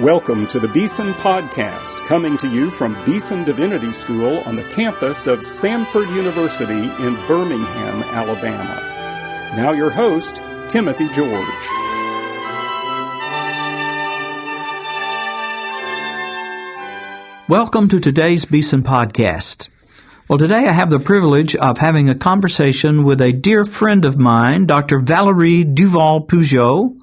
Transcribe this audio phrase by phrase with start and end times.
[0.00, 5.28] Welcome to the Beeson Podcast, coming to you from Beeson Divinity School on the campus
[5.28, 8.74] of Samford University in Birmingham, Alabama.
[9.56, 11.46] Now, your host, Timothy George.
[17.48, 19.68] Welcome to today's Beeson Podcast.
[20.26, 24.18] Well, today I have the privilege of having a conversation with a dear friend of
[24.18, 24.98] mine, Dr.
[24.98, 26.98] Valerie Duval Poujol,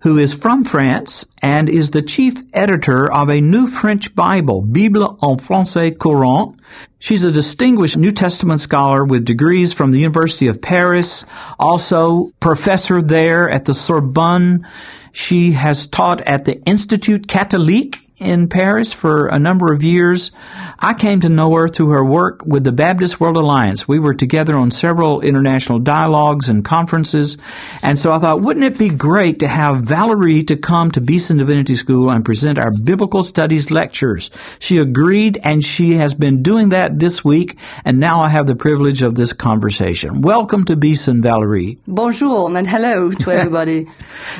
[0.00, 5.18] who is from France and is the chief editor of a new French Bible, Bible
[5.22, 6.58] en français courant.
[6.98, 11.24] She's a distinguished New Testament scholar with degrees from the University of Paris,
[11.58, 14.66] also professor there at the Sorbonne.
[15.12, 20.32] She has taught at the Institut Catholique in Paris for a number of years.
[20.78, 23.86] I came to know her through her work with the Baptist World Alliance.
[23.86, 27.38] We were together on several international dialogues and conferences.
[27.82, 31.36] And so I thought, wouldn't it be great to have Valerie to come to Beeson
[31.36, 34.30] Divinity School and present our biblical studies lectures?
[34.58, 37.58] She agreed and she has been doing that this week.
[37.84, 40.22] And now I have the privilege of this conversation.
[40.22, 41.78] Welcome to Beeson, Valerie.
[41.86, 43.86] Bonjour and hello to everybody.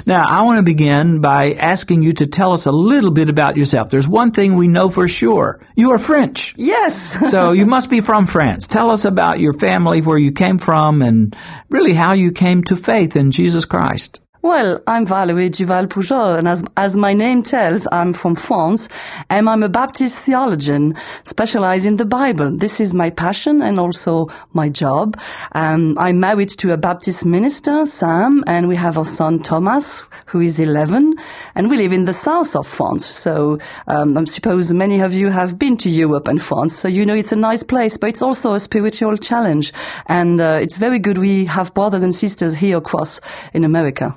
[0.04, 3.56] now, I want to begin by asking you to tell us a little bit about
[3.56, 3.90] yourself yourself.
[3.90, 5.60] There's one thing we know for sure.
[5.76, 6.54] You are French.
[6.56, 7.16] Yes.
[7.30, 8.66] so you must be from France.
[8.66, 11.36] Tell us about your family, where you came from, and
[11.68, 14.20] really how you came to faith in Jesus Christ.
[14.40, 18.88] Well, I'm Valerie Duval Poujol, and as, as my name tells, I'm from France,
[19.28, 22.56] and I'm a Baptist theologian, specialized in the Bible.
[22.56, 25.18] This is my passion and also my job.
[25.56, 30.40] Um, I'm married to a Baptist minister, Sam, and we have a son, Thomas, who
[30.40, 31.14] is 11,
[31.56, 33.04] and we live in the south of France.
[33.04, 33.58] So
[33.88, 37.14] um, I suppose many of you have been to Europe and France, so you know
[37.14, 39.72] it's a nice place, but it's also a spiritual challenge,
[40.06, 43.20] and uh, it's very good we have brothers and sisters here across
[43.52, 44.16] in America.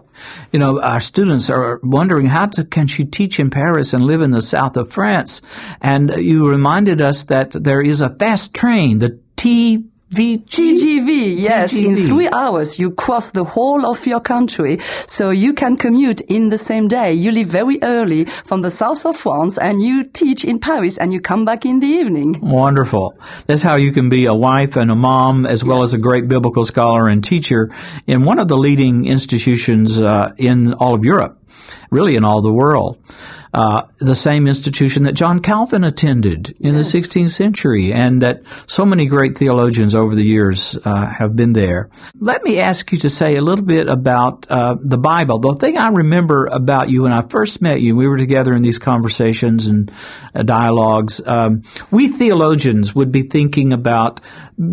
[0.51, 4.21] You know, our students are wondering how to, can she teach in Paris and live
[4.21, 5.41] in the south of France?
[5.81, 11.73] And you reminded us that there is a fast train, the T TGV, yes.
[11.73, 11.85] TGV.
[11.85, 14.79] In three hours, you cross the whole of your country.
[15.07, 17.13] So you can commute in the same day.
[17.13, 21.13] You leave very early from the south of France and you teach in Paris and
[21.13, 22.39] you come back in the evening.
[22.41, 23.17] Wonderful.
[23.47, 25.93] That's how you can be a wife and a mom as well yes.
[25.93, 27.71] as a great biblical scholar and teacher
[28.05, 31.39] in one of the leading institutions uh, in all of Europe,
[31.89, 33.01] really in all the world
[33.53, 36.91] uh, the same institution that John Calvin attended in yes.
[36.91, 41.53] the 16th century, and that so many great theologians over the years uh, have been
[41.53, 41.89] there.
[42.19, 45.39] Let me ask you to say a little bit about uh, the Bible.
[45.39, 48.61] The thing I remember about you when I first met you, we were together in
[48.61, 49.91] these conversations and
[50.33, 51.19] uh, dialogues.
[51.25, 54.21] Um, we theologians would be thinking about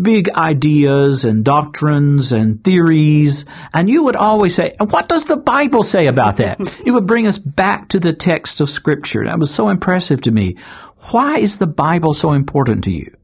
[0.01, 5.83] big ideas and doctrines and theories, and you would always say, "What does the Bible
[5.83, 9.25] say about that?" it would bring us back to the text of of Scripture.
[9.25, 10.55] That was so impressive to me.
[11.11, 13.15] Why is the Bible so important to you?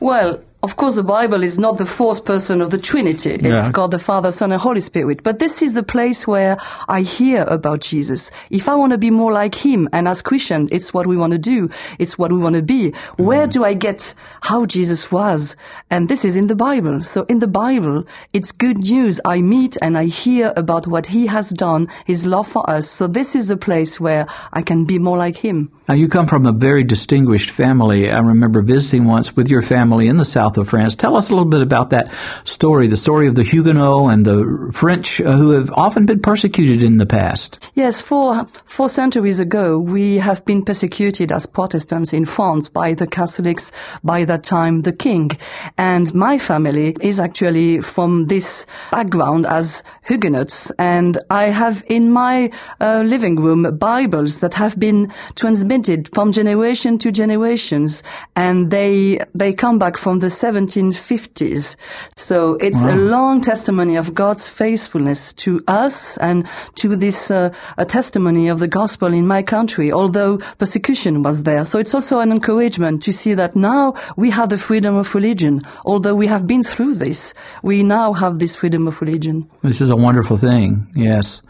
[0.00, 3.30] Well, of course, the Bible is not the fourth person of the Trinity.
[3.30, 3.70] It's yeah.
[3.70, 5.22] God the Father, Son, and Holy Spirit.
[5.22, 6.56] But this is the place where
[6.88, 8.32] I hear about Jesus.
[8.50, 11.34] If I want to be more like Him, and as Christians, it's what we want
[11.34, 11.70] to do.
[12.00, 12.90] It's what we want to be.
[12.90, 13.24] Mm.
[13.24, 15.54] Where do I get how Jesus was?
[15.88, 17.00] And this is in the Bible.
[17.04, 18.02] So in the Bible,
[18.32, 19.20] it's good news.
[19.24, 22.90] I meet and I hear about what He has done, His love for us.
[22.90, 25.70] So this is the place where I can be more like Him.
[25.88, 28.10] Now, you come from a very distinguished family.
[28.10, 30.96] I remember visiting once with your family in the south of France.
[30.96, 32.12] Tell us a little bit about that
[32.44, 36.82] story, the story of the Huguenots and the French uh, who have often been persecuted
[36.82, 37.58] in the past.
[37.74, 43.06] Yes, four, four centuries ago, we have been persecuted as Protestants in France by the
[43.06, 43.72] Catholics,
[44.02, 45.30] by that time the king.
[45.78, 50.70] And my family is actually from this background as Huguenots.
[50.78, 52.50] And I have in my
[52.80, 58.02] uh, living room Bibles that have been transmitted from generation to generations,
[58.34, 61.76] and they they come back from the 1750s.
[62.16, 62.94] So it's wow.
[62.94, 66.46] a long testimony of God's faithfulness to us and
[66.76, 69.92] to this uh, a testimony of the gospel in my country.
[69.92, 74.48] Although persecution was there, so it's also an encouragement to see that now we have
[74.48, 75.60] the freedom of religion.
[75.84, 79.48] Although we have been through this, we now have this freedom of religion.
[79.62, 80.86] This is a wonderful thing.
[80.94, 81.42] Yes.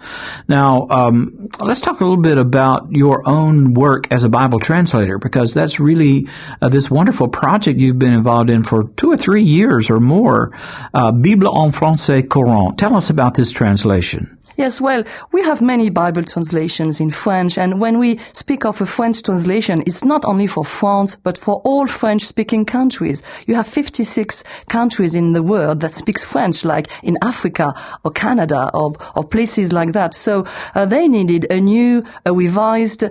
[0.48, 5.18] Now um, let's talk a little bit about your own work as a Bible translator
[5.18, 6.28] because that's really
[6.60, 10.52] uh, this wonderful project you've been involved in for two or three years or more.
[10.94, 12.78] Uh, Bible en français courant.
[12.78, 14.35] Tell us about this translation.
[14.56, 18.86] Yes, well, we have many Bible translations in French, and when we speak of a
[18.86, 23.22] French translation, it's not only for France, but for all French-speaking countries.
[23.46, 28.70] You have 56 countries in the world that speaks French, like in Africa or Canada
[28.72, 30.14] or, or places like that.
[30.14, 33.04] So uh, they needed a new, a revised,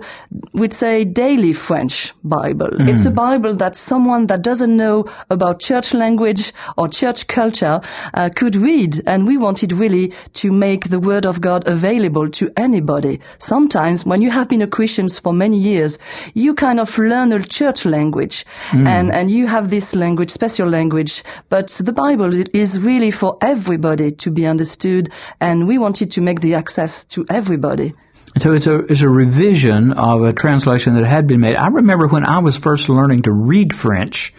[0.52, 2.70] we'd say, daily French Bible.
[2.70, 2.88] Mm.
[2.88, 7.80] It's a Bible that someone that doesn't know about church language or church culture
[8.14, 12.30] uh, could read, and we wanted really to make the Word of of God available
[12.30, 13.20] to anybody.
[13.38, 15.98] Sometimes when you have been a Christian for many years,
[16.34, 18.86] you kind of learn a church language mm.
[18.86, 24.10] and, and you have this language, special language, but the Bible is really for everybody
[24.10, 25.10] to be understood
[25.40, 27.92] and we wanted to make the access to everybody.
[28.38, 31.56] So it's a, it's a revision of a translation that had been made.
[31.56, 34.34] I remember when I was first learning to read French,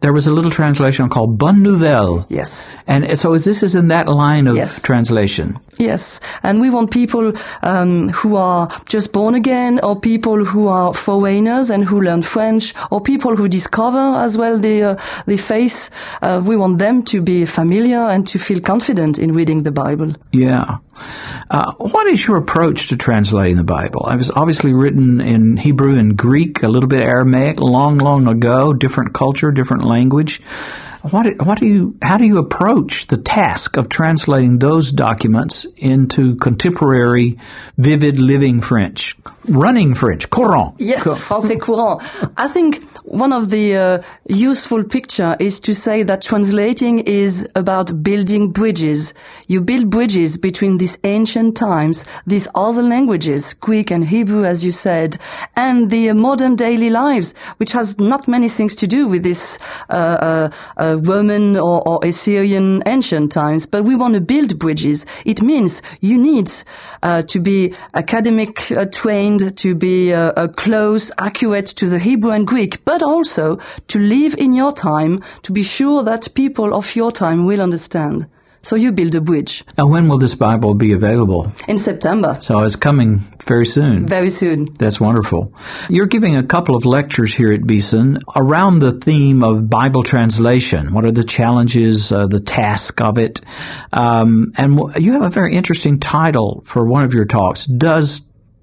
[0.00, 2.26] there was a little translation called Bonne Nouvelle.
[2.28, 2.76] Yes.
[2.86, 4.80] And so is this is in that line of yes.
[4.80, 5.58] translation.
[5.78, 6.20] Yes.
[6.44, 7.32] And we want people
[7.62, 12.72] um, who are just born again or people who are foreigners and who learn French
[12.90, 15.90] or people who discover as well the, uh, the faith.
[16.22, 20.14] Uh, we want them to be familiar and to feel confident in reading the Bible.
[20.32, 20.76] Yeah.
[21.50, 24.08] Uh, what is your approach to translating the Bible?
[24.08, 28.72] It was obviously written in Hebrew and Greek, a little bit Aramaic, long, long ago,
[28.72, 30.40] different culture, different language.
[31.02, 36.36] What, what do you, how do you approach the task of translating those documents into
[36.36, 37.38] contemporary,
[37.78, 39.16] vivid, living French?
[39.48, 40.74] Running French, courant.
[40.78, 42.02] Yes, français courant.
[42.36, 48.02] I think one of the uh, useful picture is to say that translating is about
[48.02, 49.14] building bridges.
[49.46, 54.70] You build bridges between these ancient times, these other languages, Greek and Hebrew, as you
[54.70, 55.16] said,
[55.56, 59.58] and the uh, modern daily lives, which has not many things to do with this
[59.88, 63.66] uh, uh, uh Roman or, or, Assyrian ancient times.
[63.66, 65.06] But we want to build bridges.
[65.24, 66.50] It means you need
[67.02, 68.56] uh, to be academic
[68.92, 70.12] trained, to be
[70.56, 73.58] close, accurate to the Hebrew and Greek, but also
[73.88, 78.26] to live in your time to be sure that people of your time will understand.
[78.62, 79.64] So you build a bridge.
[79.78, 81.50] Now, when will this Bible be available?
[81.66, 82.36] In September.
[82.40, 84.06] So it's coming very soon.
[84.06, 84.66] Very soon.
[84.78, 85.54] That's wonderful.
[85.88, 90.92] You're giving a couple of lectures here at Beeson around the theme of Bible translation.
[90.92, 93.40] What are the challenges, uh, the task of it?
[93.92, 97.64] Um, and you have a very interesting title for one of your talks.
[97.64, 98.22] Does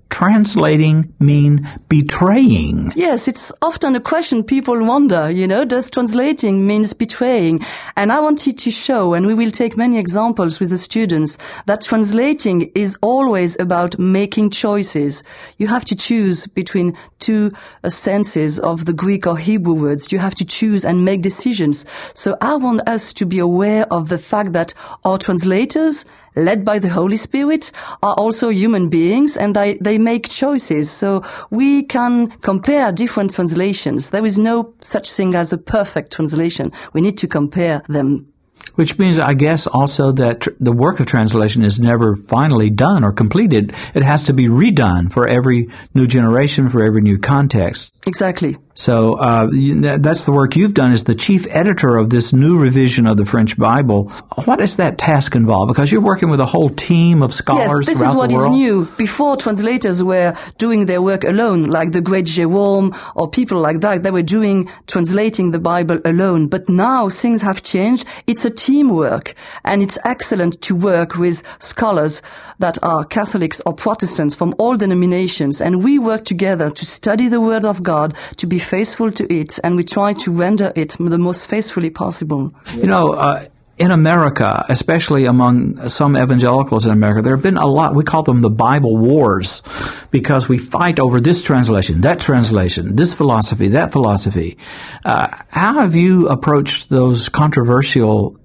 [0.09, 2.91] translating mean betraying?
[2.95, 7.65] Yes, it's often a question people wonder, you know, does translating means betraying?
[7.95, 11.81] And I wanted to show, and we will take many examples with the students, that
[11.81, 15.23] translating is always about making choices.
[15.57, 17.51] You have to choose between two
[17.83, 20.11] uh, senses of the Greek or Hebrew words.
[20.11, 21.85] You have to choose and make decisions.
[22.13, 26.05] So I want us to be aware of the fact that our translators
[26.37, 27.71] led by the Holy Spirit
[28.03, 30.89] are also human beings and they, they make choices.
[30.89, 34.11] So we can compare different translations.
[34.11, 36.71] There is no such thing as a perfect translation.
[36.93, 38.27] We need to compare them
[38.75, 43.03] which means, I guess, also that tr- the work of translation is never finally done
[43.03, 43.73] or completed.
[43.93, 47.95] It has to be redone for every new generation, for every new context.
[48.07, 48.57] Exactly.
[48.77, 49.49] So uh,
[49.97, 53.25] that's the work you've done as the chief editor of this new revision of the
[53.25, 54.09] French Bible.
[54.45, 55.67] What does that task involve?
[55.67, 58.87] Because you're working with a whole team of scholars yes, this is what is new.
[58.95, 64.03] Before translators were doing their work alone, like the great Jerome or people like that.
[64.03, 66.47] They were doing translating the Bible alone.
[66.47, 68.05] But now things have changed.
[68.27, 69.33] It's a teamwork,
[69.65, 72.21] and it's excellent to work with scholars
[72.59, 77.41] that are Catholics or Protestants from all denominations, and we work together to study the
[77.41, 81.17] Word of God, to be faithful to it, and we try to render it the
[81.17, 82.53] most faithfully possible.
[82.75, 83.45] You know, uh,
[83.77, 88.23] in America, especially among some evangelicals in America, there have been a lot, we call
[88.23, 89.61] them the Bible wars,
[90.09, 94.57] because we fight over this translation, that translation, this philosophy, that philosophy.
[95.05, 98.39] Uh, how have you approached those controversial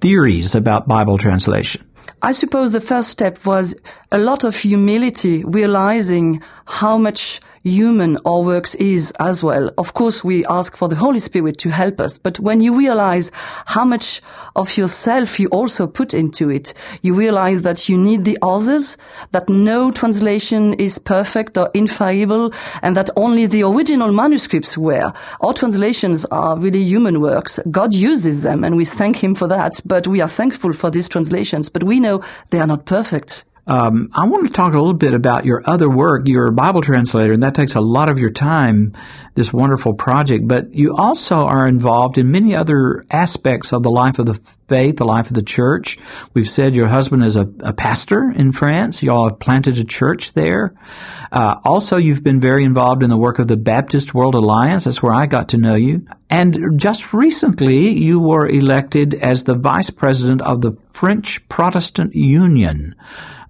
[0.00, 1.86] theories about Bible translation?
[2.20, 3.74] I suppose the first step was
[4.10, 9.70] a lot of humility, realizing how much human our works is as well.
[9.78, 13.30] Of course, we ask for the Holy Spirit to help us, but when you realize
[13.66, 14.20] how much
[14.56, 18.96] of yourself you also put into it, you realize that you need the others,
[19.30, 22.52] that no translation is perfect or infallible,
[22.82, 25.12] and that only the original manuscripts were.
[25.40, 27.58] Our translations are really human works.
[27.70, 31.08] God uses them, and we thank Him for that, but we are thankful for these
[31.08, 33.44] translations, but we know they are not perfect.
[33.66, 36.22] Um, I want to talk a little bit about your other work.
[36.26, 38.92] You're a Bible translator, and that takes a lot of your time,
[39.34, 40.48] this wonderful project.
[40.48, 44.40] But you also are involved in many other aspects of the life of the
[44.72, 45.98] faith, the life of the church.
[46.32, 49.02] We've said your husband is a, a pastor in France.
[49.02, 50.72] You all have planted a church there.
[51.30, 54.84] Uh, also, you've been very involved in the work of the Baptist World Alliance.
[54.84, 56.06] That's where I got to know you.
[56.30, 62.94] And just recently, you were elected as the vice president of the French Protestant Union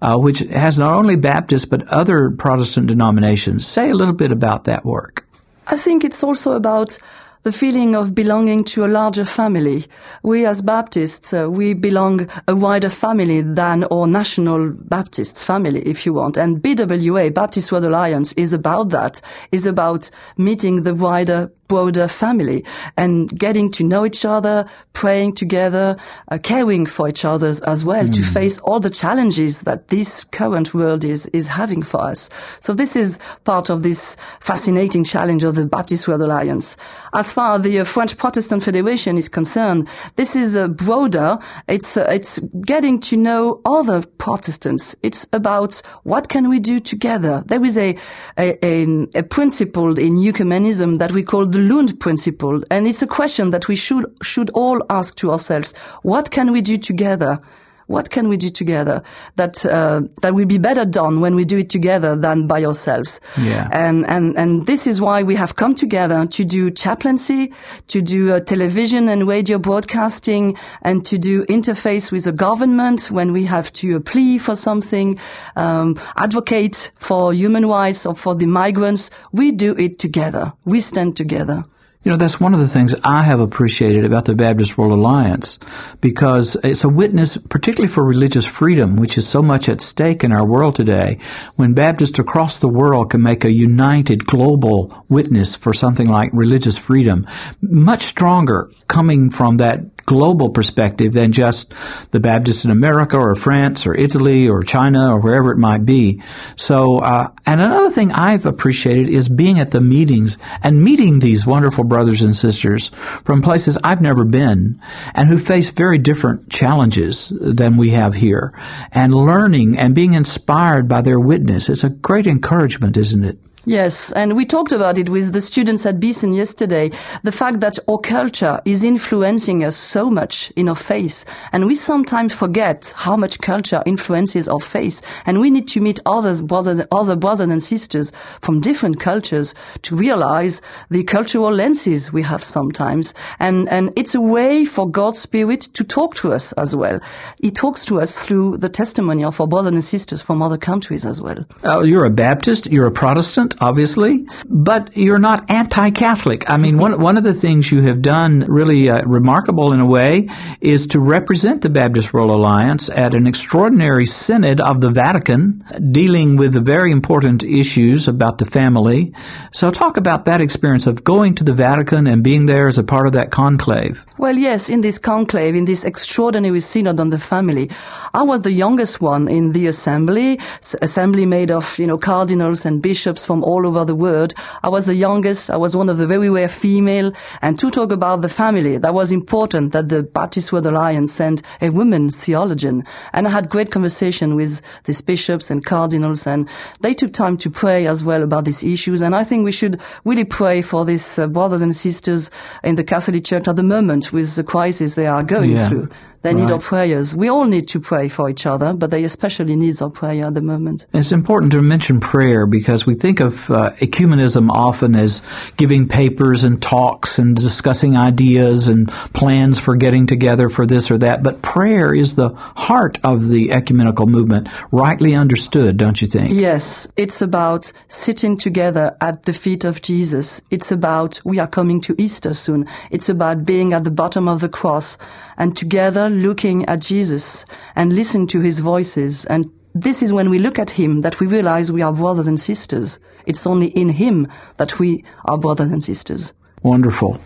[0.01, 3.65] uh, which has not only Baptist but other Protestant denominations.
[3.65, 5.25] Say a little bit about that work.
[5.67, 6.99] I think it's also about
[7.43, 9.85] the feeling of belonging to a larger family.
[10.23, 16.05] We as Baptists, uh, we belong a wider family than our national Baptist family, if
[16.05, 16.37] you want.
[16.37, 19.21] And BWA, Baptist World Alliance, is about that,
[19.51, 22.63] is about meeting the wider broader family
[22.97, 25.97] and getting to know each other, praying together,
[26.29, 28.13] uh, caring for each other as well mm.
[28.13, 28.33] to hmm.
[28.33, 32.29] face all the challenges that this current world is, is having for us.
[32.59, 36.77] So this is part of this fascinating challenge of the Baptist World Alliance.
[37.13, 41.37] As far as the uh, French Protestant Federation is concerned, this is uh, broader.
[41.67, 44.95] It's, uh, it's getting to know other Protestants.
[45.03, 47.43] It's about what can we do together.
[47.45, 47.97] There is a,
[48.37, 48.83] a, a,
[49.15, 52.61] a principle in ecumenism that we call the Lund principle.
[52.69, 55.73] And it's a question that we should, should all ask to ourselves.
[56.01, 57.39] What can we do together?
[57.87, 59.03] What can we do together
[59.35, 63.19] that uh, that will be better done when we do it together than by ourselves?
[63.37, 63.67] Yeah.
[63.71, 67.53] And and and this is why we have come together to do chaplaincy,
[67.87, 73.33] to do uh, television and radio broadcasting, and to do interface with the government when
[73.33, 75.19] we have to uh, plea for something,
[75.55, 79.09] um, advocate for human rights or for the migrants.
[79.31, 80.53] We do it together.
[80.65, 81.63] We stand together.
[82.03, 85.57] You know, that's one of the things I have appreciated about the Baptist World Alliance
[86.01, 90.33] because it's a witness, particularly for religious freedom, which is so much at stake in
[90.33, 91.19] our world today.
[91.55, 96.77] When Baptists across the world can make a united global witness for something like religious
[96.77, 97.25] freedom,
[97.61, 101.73] much stronger coming from that global perspective than just
[102.11, 106.21] the Baptists in America or France or Italy or China or wherever it might be.
[106.55, 111.45] So, uh, and another thing I've appreciated is being at the meetings and meeting these
[111.45, 112.89] wonderful brothers and sisters
[113.23, 114.81] from places I've never been
[115.13, 118.53] and who face very different challenges than we have here
[118.91, 121.69] and learning and being inspired by their witness.
[121.69, 123.37] It's a great encouragement, isn't it?
[123.65, 126.91] Yes, and we talked about it with the students at Beeson yesterday.
[127.23, 131.75] The fact that our culture is influencing us so much in our faith, and we
[131.75, 135.01] sometimes forget how much culture influences our faith.
[135.25, 139.95] And we need to meet others, brothers, other brothers and sisters from different cultures to
[139.95, 143.13] realize the cultural lenses we have sometimes.
[143.39, 146.99] And and it's a way for God's Spirit to talk to us as well.
[147.41, 151.05] He talks to us through the testimony of our brothers and sisters from other countries
[151.05, 151.45] as well.
[151.63, 152.65] Uh, you're a Baptist.
[152.65, 156.49] You're a Protestant obviously, but you're not anti-Catholic.
[156.49, 159.85] I mean, one, one of the things you have done really uh, remarkable in a
[159.85, 160.29] way
[160.61, 166.35] is to represent the Baptist World Alliance at an extraordinary synod of the Vatican dealing
[166.37, 169.13] with the very important issues about the family.
[169.51, 172.83] So talk about that experience of going to the Vatican and being there as a
[172.83, 174.05] part of that conclave.
[174.17, 177.69] Well, yes, in this conclave, in this extraordinary synod on the family,
[178.13, 180.39] I was the youngest one in the assembly,
[180.81, 184.33] assembly made of, you know, cardinals and bishops from all over the world.
[184.63, 185.49] I was the youngest.
[185.49, 187.11] I was one of the very rare female.
[187.41, 191.41] And to talk about the family, that was important that the Baptist World Alliance sent
[191.61, 192.85] a woman theologian.
[193.13, 196.47] And I had great conversation with these bishops and cardinals and
[196.81, 199.01] they took time to pray as well about these issues.
[199.01, 202.31] And I think we should really pray for these uh, brothers and sisters
[202.63, 205.69] in the Catholic Church at the moment with the crisis they are going yeah.
[205.69, 205.89] through.
[206.23, 207.13] They need our prayers.
[207.13, 210.33] We all need to pray for each other, but they especially need our prayer at
[210.33, 210.85] the moment.
[210.93, 215.21] It's important to mention prayer because we think of uh, ecumenism often as
[215.57, 220.97] giving papers and talks and discussing ideas and plans for getting together for this or
[220.99, 221.23] that.
[221.23, 226.33] But prayer is the heart of the ecumenical movement, rightly understood, don't you think?
[226.33, 226.87] Yes.
[226.95, 230.41] It's about sitting together at the feet of Jesus.
[230.51, 232.65] It's about, we are coming to Easter soon.
[232.91, 234.97] It's about being at the bottom of the cross
[235.37, 239.25] and together looking at Jesus and listening to his voices.
[239.25, 242.39] And this is when we look at him that we realize we are brothers and
[242.39, 242.99] sisters.
[243.25, 246.33] It's only in him that we are brothers and sisters.
[246.61, 247.19] Wonderful.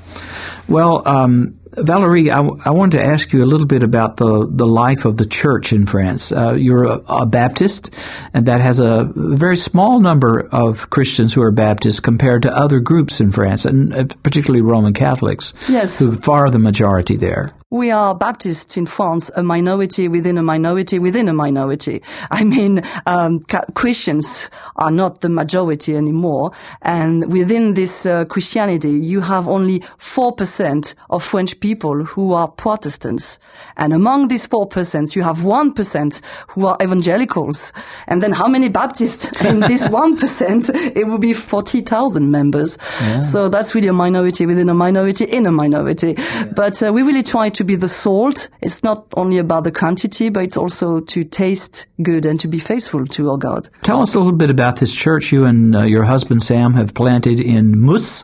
[0.68, 4.66] Well, um, Valerie, I, I, wanted to ask you a little bit about the, the
[4.66, 6.32] life of the church in France.
[6.32, 7.92] Uh, you're a, a, Baptist,
[8.34, 12.80] and that has a very small number of Christians who are Baptists compared to other
[12.80, 16.00] groups in France, and uh, particularly Roman Catholics, yes.
[16.00, 17.52] who far the majority there.
[17.70, 22.02] We are Baptists in France, a minority within a minority within a minority.
[22.32, 23.42] I mean, um,
[23.76, 30.34] Christians are not the majority anymore, and within this uh, Christianity, you have only four
[30.34, 33.38] percent of French people who are Protestants,
[33.76, 37.74] and among these four percent, you have one percent who are evangelicals,
[38.08, 40.70] and then how many Baptists in this one percent?
[40.70, 42.78] It would be forty thousand members.
[43.02, 43.20] Yeah.
[43.20, 46.16] So that's really a minority within a minority in a minority.
[46.18, 46.46] Yeah.
[46.56, 48.50] But uh, we really try to be the salt.
[48.62, 52.60] It's not only about the quantity, but it's also to taste good and to be
[52.60, 53.68] faithful to our God.
[53.82, 56.94] Tell us a little bit about this church you and uh, your husband Sam have
[56.94, 58.24] planted in Mousse.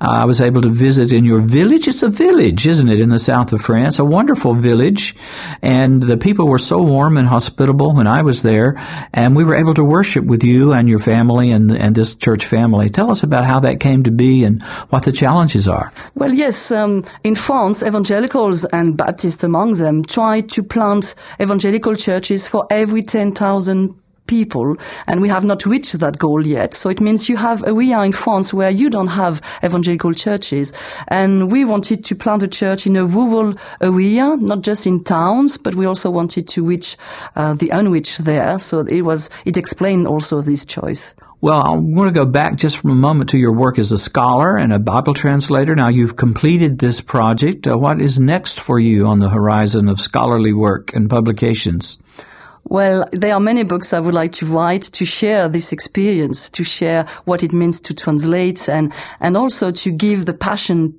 [0.00, 1.86] Uh, I was able to visit in your village.
[1.88, 3.98] It's a village, isn't it, in the south of France?
[3.98, 5.14] A wonderful village.
[5.60, 8.82] And the people were so warm and hospitable when I was there.
[9.12, 12.46] And we were able to worship with you and your family and, and this church
[12.46, 12.88] family.
[12.88, 15.92] Tell us about how that came to be and what the challenges are.
[16.14, 22.48] Well, yes, um, in France, evangelicals and Baptists among them try to plant evangelical churches
[22.48, 23.94] for every 10,000
[24.30, 24.76] people,
[25.08, 26.72] and we have not reached that goal yet.
[26.72, 30.72] So it means you have area in France where you don't have evangelical churches,
[31.08, 35.56] and we wanted to plant a church in a rural area, not just in towns,
[35.56, 36.96] but we also wanted to reach
[37.34, 38.58] uh, the unreached there.
[38.60, 41.14] So it was it explained also this choice.
[41.42, 43.98] Well, I want to go back just for a moment to your work as a
[43.98, 45.74] scholar and a Bible translator.
[45.74, 47.66] Now you've completed this project.
[47.66, 51.96] Uh, what is next for you on the horizon of scholarly work and publications?
[52.64, 56.62] Well, there are many books I would like to write to share this experience, to
[56.62, 60.98] share what it means to translate and, and also to give the passion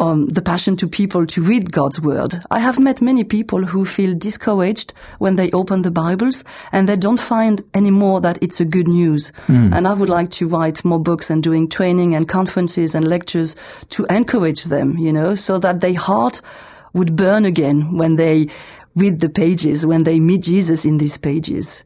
[0.00, 2.42] um, the passion to people to read God's word.
[2.50, 6.96] I have met many people who feel discouraged when they open the Bibles and they
[6.96, 9.32] don't find anymore that it's a good news.
[9.46, 9.76] Mm.
[9.76, 13.54] And I would like to write more books and doing training and conferences and lectures
[13.90, 16.40] to encourage them, you know, so that their heart
[16.94, 18.48] would burn again when they
[18.94, 21.84] read the pages, when they meet Jesus in these pages.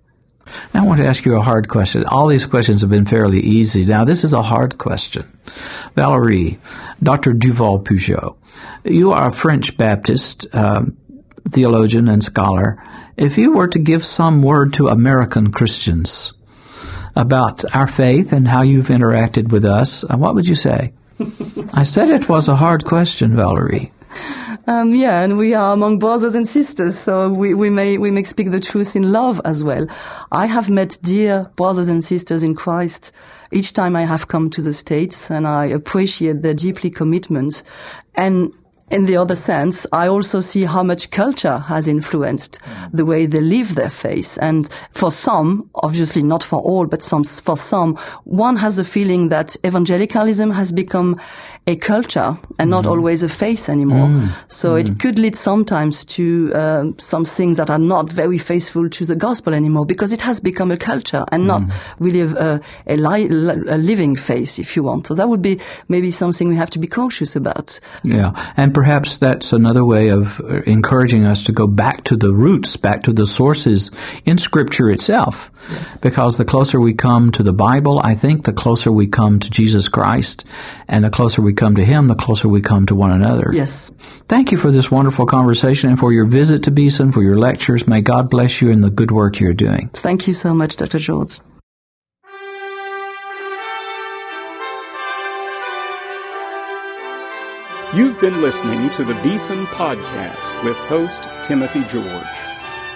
[0.74, 2.04] I want to ask you a hard question.
[2.04, 3.84] All these questions have been fairly easy.
[3.84, 5.38] Now, this is a hard question.
[5.94, 6.58] Valerie,
[7.02, 7.32] Dr.
[7.32, 8.36] Duval Poujol,
[8.84, 10.96] you are a French Baptist um,
[11.48, 12.82] theologian and scholar.
[13.16, 16.32] If you were to give some word to American Christians
[17.14, 20.92] about our faith and how you've interacted with us, uh, what would you say?
[21.72, 23.92] I said it was a hard question, Valerie.
[24.68, 28.24] Um, yeah, and we are among brothers and sisters, so we, we may we may
[28.24, 29.86] speak the truth in love as well.
[30.32, 33.12] I have met dear brothers and sisters in Christ
[33.52, 37.62] each time I have come to the States, and I appreciate their deeply commitment.
[38.16, 38.52] And
[38.90, 42.60] in the other sense, I also see how much culture has influenced
[42.92, 44.38] the way they live their faith.
[44.40, 49.28] And for some, obviously not for all, but some, for some, one has the feeling
[49.30, 51.20] that evangelicalism has become
[51.68, 52.90] a culture and not mm.
[52.90, 54.06] always a face anymore.
[54.06, 54.30] Mm.
[54.46, 54.80] So mm.
[54.80, 59.16] it could lead sometimes to uh, some things that are not very faithful to the
[59.16, 61.74] gospel anymore because it has become a culture and not mm.
[61.98, 63.26] really a, a, li-
[63.68, 65.08] a, living face, if you want.
[65.08, 67.80] So that would be maybe something we have to be cautious about.
[68.04, 72.32] Yeah, and perhaps that's another way of uh, encouraging us to go back to the
[72.32, 73.90] roots, back to the sources
[74.24, 75.50] in Scripture itself.
[75.72, 76.00] Yes.
[76.00, 79.50] Because the closer we come to the Bible, I think the closer we come to
[79.50, 80.44] Jesus Christ,
[80.86, 83.50] and the closer we come to Him, the closer we come to one another.
[83.52, 83.90] Yes.
[84.28, 87.88] Thank you for this wonderful conversation and for your visit to Beeson, for your lectures.
[87.88, 89.88] May God bless you and the good work you're doing.
[89.88, 90.98] Thank you so much, Dr.
[90.98, 91.38] George.
[97.94, 102.26] You've been listening to the Beeson Podcast with host Timothy George.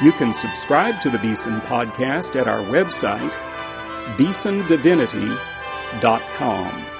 [0.03, 3.31] You can subscribe to the Beeson Podcast at our website,
[4.17, 7.00] beesondivinity.com.